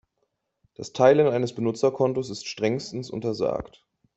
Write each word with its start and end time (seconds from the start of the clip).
Das 0.73 0.93
Teilen 0.93 1.27
eines 1.27 1.53
Benutzerkontos 1.53 2.31
ist 2.31 2.47
strengstens 2.47 3.11
untersagt. 3.11 3.85